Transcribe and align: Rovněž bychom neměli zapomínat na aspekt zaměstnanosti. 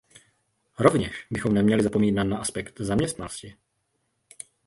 Rovněž 0.79 1.27
bychom 1.31 1.53
neměli 1.53 1.83
zapomínat 1.83 2.23
na 2.27 2.37
aspekt 2.37 2.79
zaměstnanosti. 2.81 3.55